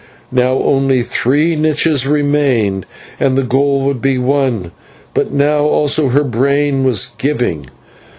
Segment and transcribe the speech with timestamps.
[0.31, 2.87] Now only three niches remained
[3.19, 4.71] and the goal would be won,
[5.13, 7.67] but now also her brain was giving.